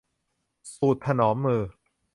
[0.75, 1.61] สูตรถนอมมือ